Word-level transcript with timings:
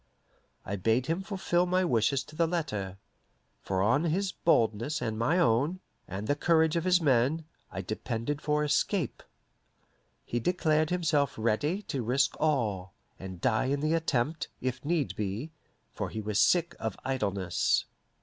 I 0.65 0.77
bade 0.77 1.05
him 1.05 1.21
fulfill 1.21 1.67
my 1.67 1.85
wishes 1.85 2.23
to 2.23 2.35
the 2.35 2.47
letter, 2.47 2.97
for 3.61 3.83
on 3.83 4.05
his 4.05 4.31
boldness 4.31 4.99
and 4.99 5.15
my 5.15 5.37
own, 5.37 5.79
and 6.07 6.25
the 6.25 6.35
courage 6.35 6.75
of 6.75 6.85
his 6.85 6.99
men, 6.99 7.45
I 7.71 7.83
depended 7.83 8.41
for 8.41 8.63
escape. 8.63 9.21
He 10.25 10.39
declared 10.39 10.89
himself 10.89 11.35
ready 11.37 11.83
to 11.83 12.01
risk 12.01 12.35
all, 12.39 12.95
and 13.19 13.39
die 13.41 13.65
in 13.65 13.79
the 13.79 13.93
attempt, 13.93 14.47
if 14.59 14.83
need 14.83 15.15
be, 15.15 15.51
for 15.93 16.09
he 16.09 16.19
was 16.19 16.39
sick 16.39 16.75
of 16.79 16.97
idleness. 17.05 17.85